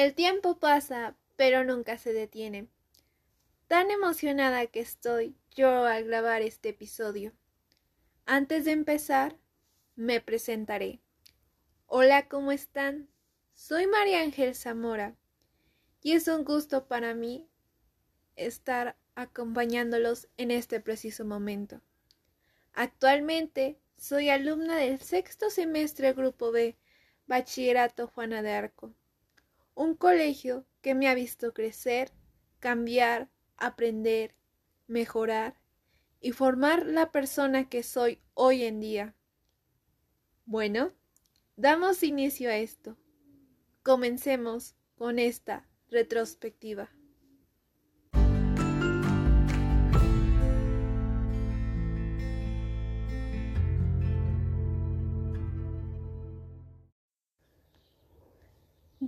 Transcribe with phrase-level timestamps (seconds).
[0.00, 2.68] El tiempo pasa, pero nunca se detiene.
[3.68, 7.34] Tan emocionada que estoy yo al grabar este episodio.
[8.24, 9.36] Antes de empezar,
[9.96, 11.00] me presentaré.
[11.84, 13.10] Hola, ¿cómo están?
[13.52, 15.16] Soy María Ángel Zamora
[16.00, 17.46] y es un gusto para mí
[18.36, 21.82] estar acompañándolos en este preciso momento.
[22.72, 26.78] Actualmente soy alumna del sexto semestre Grupo B,
[27.26, 28.94] Bachillerato Juana de Arco,
[29.74, 32.12] un colegio que me ha visto crecer,
[32.58, 34.34] cambiar, aprender,
[34.86, 35.60] mejorar
[36.20, 39.14] y formar la persona que soy hoy en día.
[40.44, 40.92] Bueno,
[41.56, 42.96] damos inicio a esto.
[43.82, 46.90] Comencemos con esta retrospectiva.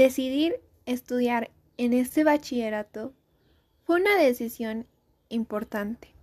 [0.00, 3.12] Decidir estudiar en este bachillerato
[3.84, 4.86] fue una decisión
[5.28, 6.14] importante,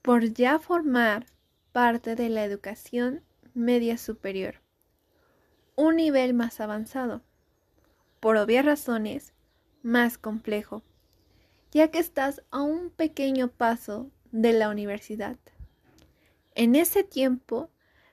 [0.00, 1.26] por ya formar
[1.72, 4.60] parte de la educación media superior,
[5.74, 7.22] un nivel más avanzado,
[8.20, 9.32] por obvias razones,
[9.82, 10.84] más complejo,
[11.72, 15.36] ya que estás a un pequeño paso de la universidad.
[16.54, 17.70] En ese tiempo,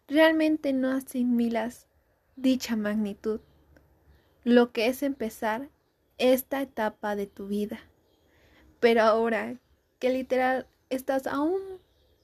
[0.08, 1.86] realmente no asimilas
[2.36, 3.42] dicha magnitud
[4.44, 5.70] lo que es empezar
[6.18, 7.80] esta etapa de tu vida.
[8.80, 9.60] Pero ahora
[10.00, 11.62] que literal estás a un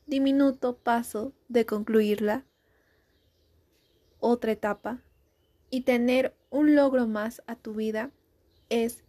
[0.07, 2.45] diminuto paso de concluirla,
[4.19, 5.01] otra etapa,
[5.69, 8.11] y tener un logro más a tu vida
[8.69, 9.03] es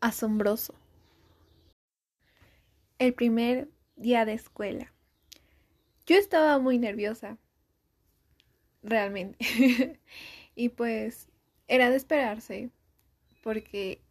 [0.00, 0.74] asombroso.
[2.98, 4.92] El primer día de escuela.
[6.06, 7.38] Yo estaba muy nerviosa,
[8.82, 9.38] realmente.
[10.54, 11.28] y pues
[11.68, 12.70] era de esperarse
[13.42, 14.02] porque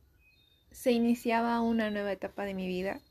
[0.72, 3.02] se iniciaba una nueva etapa de mi vida.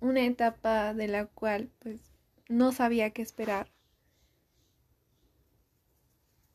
[0.00, 2.00] Una etapa de la cual pues
[2.48, 3.70] no sabía qué esperar.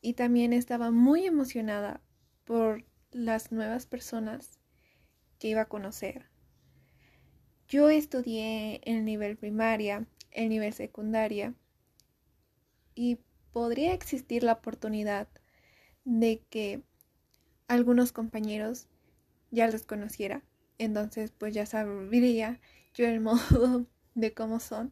[0.00, 2.00] Y también estaba muy emocionada
[2.44, 4.58] por las nuevas personas
[5.38, 6.26] que iba a conocer.
[7.68, 11.54] Yo estudié el nivel primaria, el nivel secundaria
[12.94, 13.18] y
[13.52, 15.28] podría existir la oportunidad
[16.08, 16.82] de que
[17.68, 18.88] algunos compañeros
[19.50, 20.42] ya los conociera.
[20.78, 22.60] Entonces, pues ya sabría
[22.94, 24.90] yo el modo de cómo son.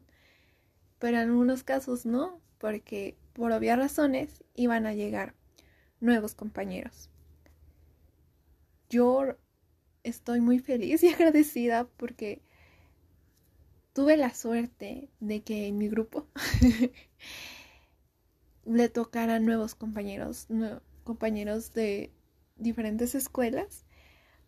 [0.99, 5.33] Pero en algunos casos no, porque por obvias razones iban a llegar
[5.99, 7.09] nuevos compañeros.
[8.89, 9.35] Yo
[10.03, 12.43] estoy muy feliz y agradecida porque
[13.93, 16.27] tuve la suerte de que en mi grupo
[18.65, 20.45] le tocaran nuevos compañeros,
[21.07, 22.11] compañeros de
[22.57, 23.85] diferentes escuelas,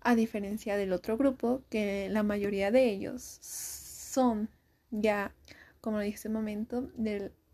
[0.01, 4.49] a diferencia del otro grupo, que la mayoría de ellos son
[4.91, 5.33] ya,
[5.79, 6.91] como dije hace un momento,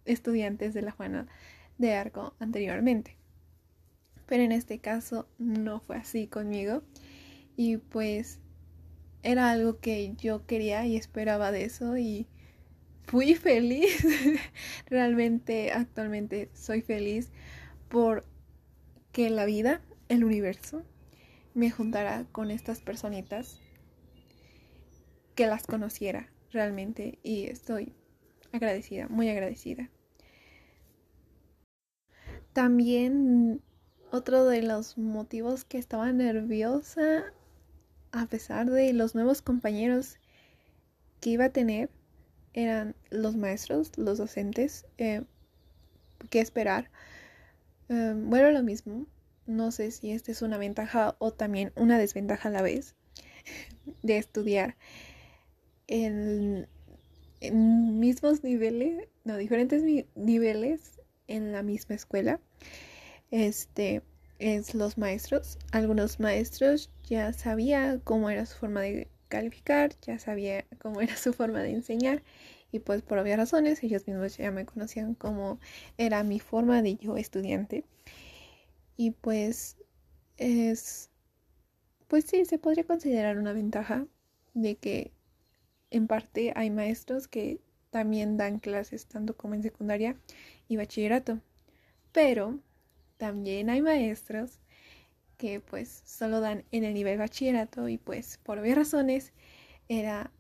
[0.06, 1.28] estudiantes de la Juana
[1.78, 3.16] de Arco anteriormente.
[4.26, 6.82] Pero en este caso no fue así conmigo
[7.56, 8.40] y pues
[9.22, 12.26] era algo que yo quería y esperaba de eso y
[13.04, 14.04] fui feliz.
[14.88, 17.30] Realmente actualmente soy feliz
[17.88, 18.26] por
[19.16, 20.84] que la vida, el universo,
[21.54, 23.62] me juntara con estas personitas,
[25.36, 27.94] que las conociera realmente y estoy
[28.52, 29.90] agradecida, muy agradecida.
[32.52, 33.62] También
[34.12, 37.24] otro de los motivos que estaba nerviosa,
[38.12, 40.20] a pesar de los nuevos compañeros
[41.22, 41.90] que iba a tener,
[42.52, 45.24] eran los maestros, los docentes, eh,
[46.30, 46.92] qué esperar
[47.88, 49.06] bueno, lo mismo.
[49.46, 52.96] No sé si esta es una ventaja o también una desventaja a la vez
[54.02, 54.76] de estudiar
[55.88, 56.68] en,
[57.52, 59.84] mismos niveles, no, diferentes
[60.16, 62.40] niveles en la misma escuela.
[63.32, 64.02] Este
[64.40, 65.58] es los maestros.
[65.72, 71.34] Algunos maestros ya sabía cómo era su forma de calificar, ya sabía cómo era su
[71.34, 72.24] forma de enseñar
[72.76, 75.60] y pues por obvias razones ellos mismos ya me conocían como
[75.98, 77.86] era mi forma de yo estudiante.
[78.98, 79.78] Y pues
[80.38, 81.10] es
[82.08, 84.08] pues sí se podría considerar una ventaja
[84.54, 85.12] de que
[85.90, 87.62] en parte hay maestros que
[87.92, 90.18] también dan clases tanto como en secundaria
[90.68, 91.40] y bachillerato.
[92.12, 92.60] Pero
[93.18, 94.60] también hay maestros
[95.38, 99.34] que pues solo dan en el nivel bachillerato y pues por obvias razones
[99.88, 100.32] era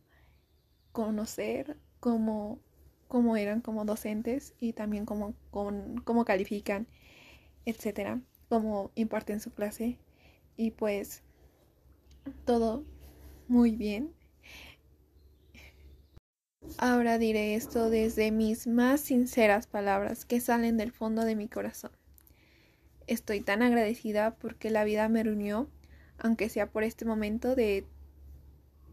[0.92, 2.60] conocer cómo,
[3.08, 6.86] cómo eran como docentes y también cómo, cómo, cómo califican,
[7.66, 9.98] etcétera, cómo imparten su clase
[10.56, 11.24] y pues
[12.46, 12.86] todo
[13.48, 14.14] muy bien.
[16.78, 21.90] Ahora diré esto desde mis más sinceras palabras que salen del fondo de mi corazón.
[23.08, 25.72] Estoy tan agradecida porque la vida me reunió,
[26.20, 27.84] aunque sea por este momento de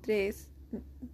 [0.00, 0.48] tres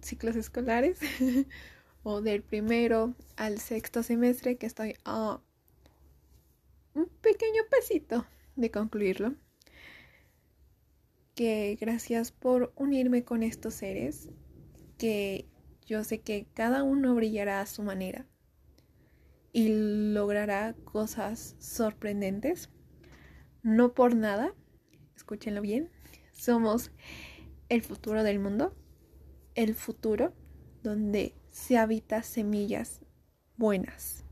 [0.01, 0.99] ciclos escolares
[2.03, 5.41] o del primero al sexto semestre que estoy a
[6.93, 8.25] un pequeño pesito
[8.55, 9.35] de concluirlo.
[11.35, 14.29] Que gracias por unirme con estos seres,
[14.97, 15.47] que
[15.85, 18.25] yo sé que cada uno brillará a su manera
[19.53, 19.69] y
[20.13, 22.69] logrará cosas sorprendentes.
[23.63, 24.53] No por nada,
[25.15, 25.89] escúchenlo bien,
[26.33, 26.91] somos
[27.69, 28.75] el futuro del mundo,
[29.55, 30.33] el futuro
[30.83, 33.01] donde se habita semillas
[33.57, 34.23] buenas.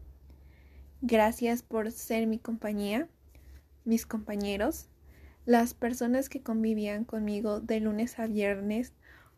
[1.01, 3.07] Gracias por ser mi compañía,
[3.85, 4.87] mis compañeros,
[5.45, 8.93] las personas que convivían conmigo de lunes a viernes,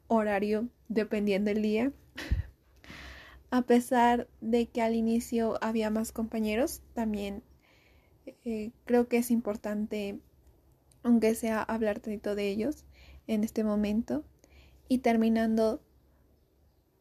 [0.07, 1.91] horario dependiendo del día.
[3.51, 7.43] A pesar de que al inicio había más compañeros, también
[8.45, 10.19] eh, creo que es importante,
[11.03, 12.85] aunque sea hablar tanto de ellos
[13.25, 14.23] en este momento,
[14.87, 15.81] y terminando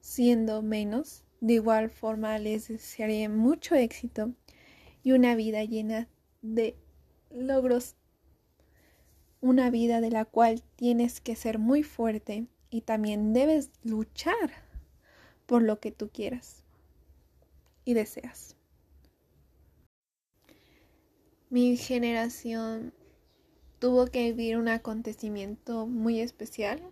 [0.00, 4.32] siendo menos, de igual forma les desearé mucho éxito
[5.02, 6.08] y una vida llena
[6.42, 6.76] de
[7.30, 7.96] logros,
[9.40, 14.50] una vida de la cual tienes que ser muy fuerte y también debes luchar
[15.46, 16.64] por lo que tú quieras
[17.84, 18.56] y deseas.
[21.50, 22.92] Mi generación
[23.78, 26.82] tuvo que vivir un acontecimiento muy especial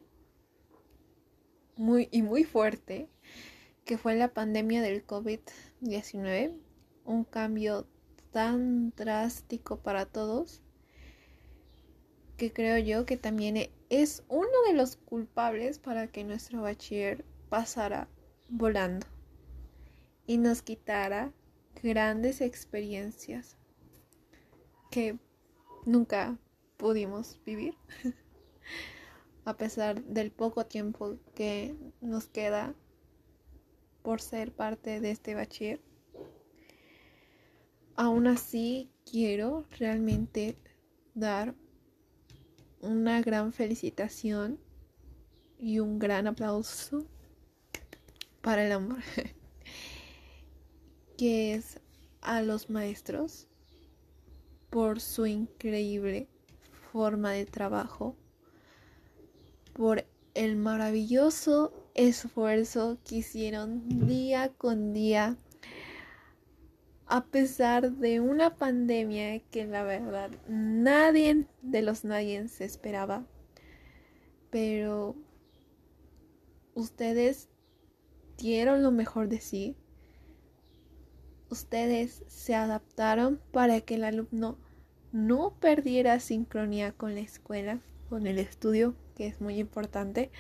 [1.77, 3.09] muy y muy fuerte
[3.85, 6.53] que fue la pandemia del COVID-19,
[7.05, 7.87] un cambio
[8.33, 10.63] tan drástico para todos
[12.37, 18.09] que creo yo que también es uno de los culpables para que nuestro bachiller pasara
[18.49, 19.07] volando
[20.27, 21.33] y nos quitara
[21.83, 23.57] grandes experiencias
[24.91, 25.19] que
[25.85, 26.39] nunca
[26.77, 27.75] pudimos vivir
[29.47, 32.75] a pesar del poco tiempo que nos queda
[34.03, 35.81] por ser parte de este bachiller.
[37.95, 40.59] Aún así, quiero realmente
[41.15, 41.55] dar
[42.81, 44.59] una gran felicitación
[45.59, 47.07] y un gran aplauso
[48.43, 48.99] para el amor,
[51.17, 51.81] que es
[52.21, 53.47] a los maestros
[54.71, 56.29] por su increíble
[56.93, 58.17] forma de trabajo,
[59.77, 65.37] por el maravilloso esfuerzo que hicieron día con día
[67.07, 73.27] a pesar de una pandemia que la verdad nadie de los nadie se esperaba.
[74.51, 75.15] Pero
[76.75, 77.49] ustedes
[78.39, 79.77] dieron lo mejor de sí.
[81.49, 84.59] Ustedes se adaptaron para que el alumno
[85.13, 90.31] no perdiera sincronía con la escuela, con el estudio, que es muy importante.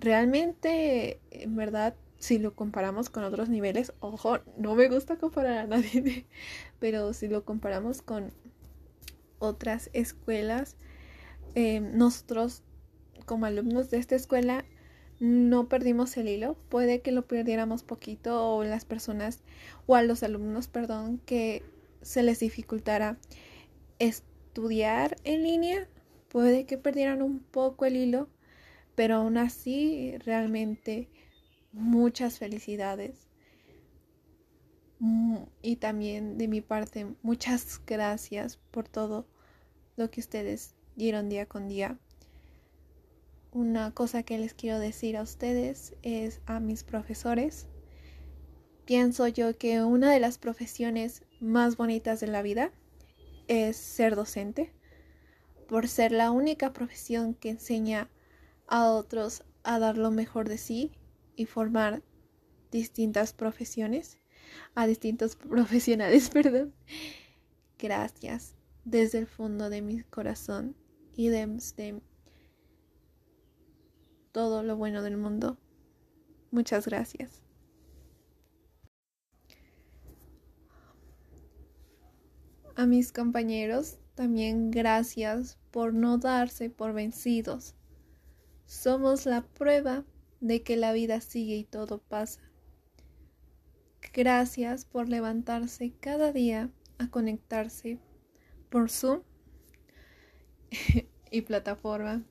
[0.00, 5.66] Realmente, en verdad, si lo comparamos con otros niveles, ojo, no me gusta comparar a
[5.66, 6.26] nadie,
[6.78, 8.32] pero si lo comparamos con
[9.38, 10.76] otras escuelas,
[11.54, 12.62] eh, nosotros
[13.26, 14.64] como alumnos de esta escuela
[15.18, 19.40] no perdimos el hilo, puede que lo perdiéramos poquito o las personas
[19.86, 21.62] o a los alumnos, perdón, que
[22.00, 23.18] se les dificultara
[23.98, 25.88] estudiar en línea,
[26.32, 28.26] puede que perdieran un poco el hilo,
[28.94, 31.10] pero aún así realmente
[31.72, 33.28] muchas felicidades.
[34.98, 39.26] Mm, y también de mi parte, muchas gracias por todo
[39.96, 41.98] lo que ustedes dieron día con día.
[43.52, 47.66] Una cosa que les quiero decir a ustedes es a mis profesores.
[48.86, 52.72] Pienso yo que una de las profesiones más bonitas de la vida
[53.48, 54.72] es ser docente,
[55.72, 58.10] por ser la única profesión que enseña
[58.66, 60.92] a otros a dar lo mejor de sí
[61.34, 62.02] y formar
[62.70, 64.18] distintas profesiones,
[64.74, 66.74] a distintos profesionales, perdón.
[67.78, 70.76] Gracias desde el fondo de mi corazón
[71.16, 72.02] y desde
[74.30, 75.56] todo lo bueno del mundo.
[76.50, 77.40] Muchas gracias.
[82.76, 87.74] A mis compañeros también gracias por no darse por vencidos.
[88.66, 90.04] Somos la prueba
[90.40, 92.40] de que la vida sigue y todo pasa.
[94.12, 97.98] Gracias por levantarse cada día a conectarse
[98.68, 99.22] por Zoom
[101.30, 102.22] y plataforma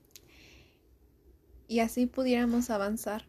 [1.72, 3.24] y así pudiéramos avanzar.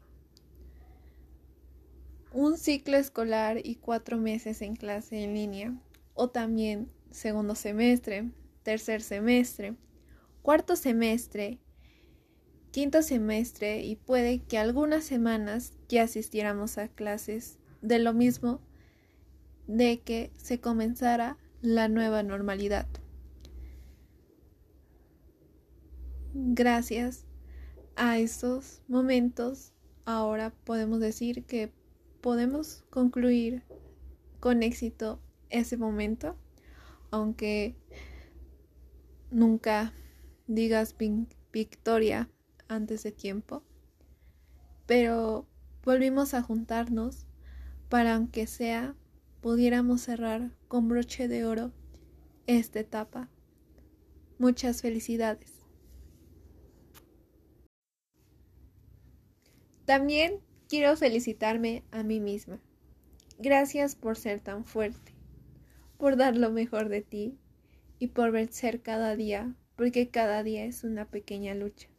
[2.34, 5.74] Un ciclo escolar y cuatro meses en clase en línea
[6.14, 8.30] o también segundo semestre,
[8.64, 9.76] tercer semestre,
[10.42, 11.60] cuarto semestre,
[12.72, 18.62] quinto semestre y puede que algunas semanas ya asistiéramos a clases de lo mismo
[19.68, 22.88] de que se comenzara la nueva normalidad.
[26.34, 27.26] Gracias
[27.96, 29.72] a esos momentos,
[30.06, 31.72] ahora podemos decir que
[32.22, 33.64] podemos concluir
[34.40, 36.36] con éxito ese momento,
[37.12, 37.76] aunque
[39.34, 39.94] nunca
[40.48, 40.96] digas
[41.52, 42.30] victoria
[42.68, 43.64] antes de tiempo,
[44.86, 45.48] pero
[45.84, 47.26] volvimos a juntarnos
[47.90, 48.96] para aunque sea
[49.42, 51.72] pudiéramos cerrar con broche de oro
[52.48, 53.30] esta etapa.
[54.38, 55.52] Muchas felicidades.
[59.86, 62.60] También quiero felicitarme a mí misma.
[63.38, 65.14] Gracias por ser tan fuerte,
[65.98, 67.38] por dar lo mejor de ti
[68.00, 71.90] y por vencer cada día, porque cada día es una pequeña lucha.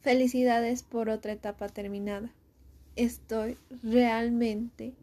[0.00, 2.34] Felicidades por otra etapa terminada.
[2.96, 4.94] Estoy realmente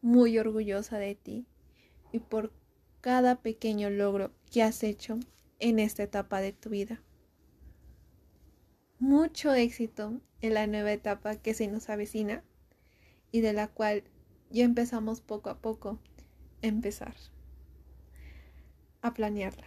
[0.00, 1.46] muy orgullosa de ti
[2.12, 2.52] y por
[3.00, 5.18] cada pequeño logro que has hecho
[5.58, 7.02] en esta etapa de tu vida.
[8.98, 12.44] Mucho éxito en la nueva etapa que se nos avecina
[13.30, 14.04] y de la cual
[14.50, 15.98] ya empezamos poco a poco
[16.62, 17.14] a empezar
[19.02, 19.66] a planearla.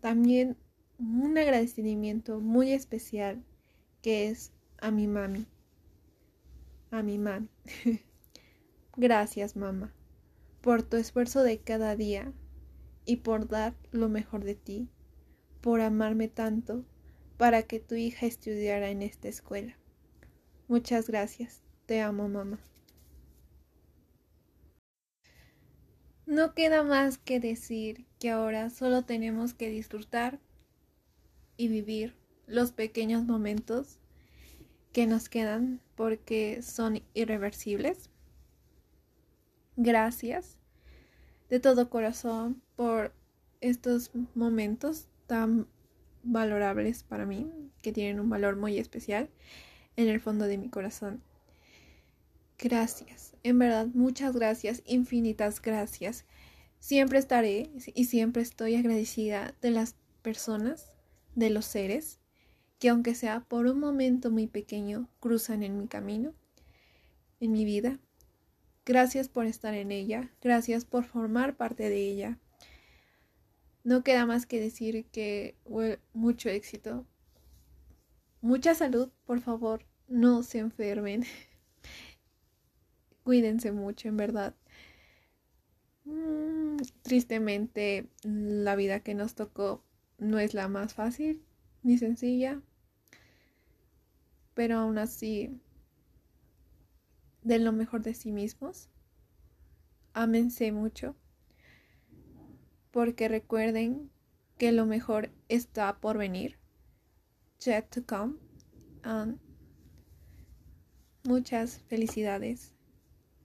[0.00, 0.56] También
[0.98, 3.42] un agradecimiento muy especial
[4.02, 5.46] que es a mi mami.
[6.90, 7.48] A mi mami.
[8.96, 9.92] Gracias, mamá,
[10.60, 12.32] por tu esfuerzo de cada día
[13.06, 14.88] y por dar lo mejor de ti,
[15.60, 16.84] por amarme tanto
[17.38, 19.76] para que tu hija estudiara en esta escuela.
[20.68, 21.62] Muchas gracias.
[21.86, 22.60] Te amo, mamá.
[26.32, 30.40] No queda más que decir que ahora solo tenemos que disfrutar
[31.58, 33.98] y vivir los pequeños momentos
[34.94, 38.08] que nos quedan porque son irreversibles.
[39.76, 40.56] Gracias
[41.50, 43.12] de todo corazón por
[43.60, 45.68] estos momentos tan
[46.22, 49.28] valorables para mí, que tienen un valor muy especial
[49.96, 51.22] en el fondo de mi corazón.
[52.64, 56.24] Gracias, en verdad, muchas gracias, infinitas gracias.
[56.78, 60.92] Siempre estaré y siempre estoy agradecida de las personas,
[61.34, 62.20] de los seres,
[62.78, 66.34] que aunque sea por un momento muy pequeño, cruzan en mi camino,
[67.40, 67.98] en mi vida.
[68.86, 72.38] Gracias por estar en ella, gracias por formar parte de ella,
[73.82, 75.56] no queda más que decir que
[76.12, 77.08] mucho éxito.
[78.40, 81.24] Mucha salud, por favor, no se enfermen.
[83.24, 84.54] Cuídense mucho, en verdad.
[86.04, 89.84] Mm, tristemente, la vida que nos tocó
[90.18, 91.42] no es la más fácil
[91.82, 92.60] ni sencilla,
[94.54, 95.60] pero aún así,
[97.42, 98.88] de lo mejor de sí mismos.
[100.14, 101.16] Ámense mucho
[102.92, 104.10] porque recuerden
[104.58, 106.58] que lo mejor está por venir.
[107.58, 108.34] Yet to come.
[111.24, 112.74] muchas felicidades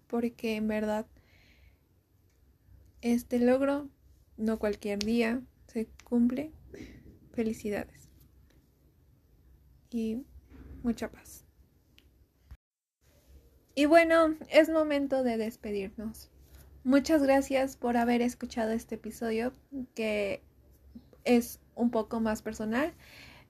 [0.07, 1.05] porque en verdad
[3.01, 3.89] este logro
[4.37, 6.51] no cualquier día se cumple.
[7.33, 8.09] Felicidades
[9.91, 10.23] y
[10.83, 11.45] mucha paz.
[13.75, 16.31] Y bueno, es momento de despedirnos.
[16.83, 19.53] Muchas gracias por haber escuchado este episodio
[19.93, 20.41] que
[21.25, 22.93] es un poco más personal,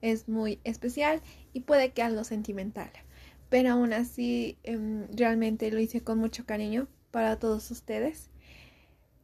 [0.02, 1.22] es muy especial
[1.52, 2.90] y puede que algo sentimental.
[3.48, 8.30] Pero aún así em, realmente lo hice con mucho cariño para todos ustedes,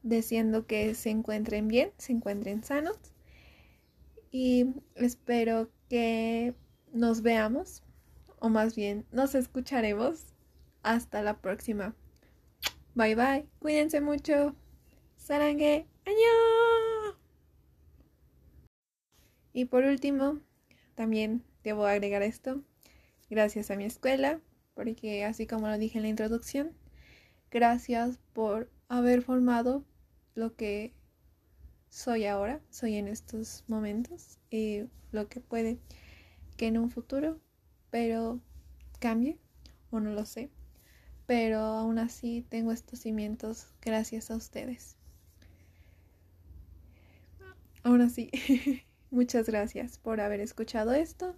[0.02, 2.98] deseando que se encuentren bien, se encuentren sanos
[4.30, 4.66] y
[4.96, 6.54] espero que
[6.92, 7.84] nos veamos
[8.40, 10.24] o más bien nos escucharemos
[10.82, 11.94] hasta la próxima.
[12.94, 13.46] Bye bye.
[13.60, 14.56] Cuídense mucho.
[15.16, 15.86] Sarangue.
[16.04, 17.16] ¡Año!
[19.52, 20.40] Y por último,
[20.96, 22.60] también debo agregar esto.
[23.30, 24.40] Gracias a mi escuela,
[24.74, 26.72] porque así como lo dije en la introducción,
[27.50, 29.84] gracias por haber formado
[30.34, 30.92] lo que
[31.88, 35.78] soy ahora, soy en estos momentos y lo que puede
[36.56, 37.40] que en un futuro,
[37.90, 38.40] pero
[39.00, 39.38] cambie
[39.90, 40.50] o no lo sé
[41.26, 44.96] pero aún así tengo estos cimientos gracias a ustedes.
[47.82, 48.30] Aún así,
[49.10, 51.36] Muchas gracias por haber escuchado esto.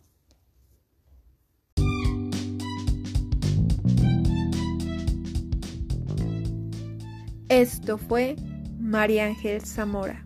[7.57, 8.37] Esto fue
[8.79, 10.23] María Ángel Zamora.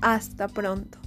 [0.00, 0.98] Hasta pronto.